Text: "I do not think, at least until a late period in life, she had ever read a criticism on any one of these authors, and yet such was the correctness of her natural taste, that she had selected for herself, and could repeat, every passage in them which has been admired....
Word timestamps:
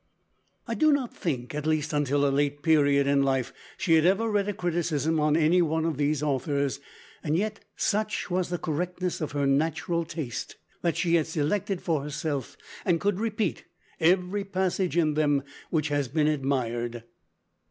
"I 0.67 0.73
do 0.73 0.91
not 0.91 1.15
think, 1.15 1.53
at 1.53 1.67
least 1.67 1.93
until 1.93 2.25
a 2.27 2.33
late 2.33 2.63
period 2.63 3.05
in 3.05 3.21
life, 3.21 3.53
she 3.77 3.93
had 3.93 4.03
ever 4.03 4.29
read 4.31 4.47
a 4.47 4.53
criticism 4.53 5.19
on 5.19 5.37
any 5.37 5.61
one 5.61 5.85
of 5.85 5.97
these 5.97 6.23
authors, 6.23 6.79
and 7.23 7.37
yet 7.37 7.59
such 7.75 8.31
was 8.31 8.49
the 8.49 8.57
correctness 8.57 9.21
of 9.21 9.33
her 9.33 9.45
natural 9.45 10.03
taste, 10.03 10.55
that 10.81 10.97
she 10.97 11.13
had 11.17 11.27
selected 11.27 11.83
for 11.83 12.01
herself, 12.01 12.57
and 12.83 12.99
could 12.99 13.19
repeat, 13.19 13.65
every 13.99 14.43
passage 14.43 14.97
in 14.97 15.13
them 15.13 15.43
which 15.69 15.89
has 15.89 16.07
been 16.07 16.25
admired.... 16.25 17.03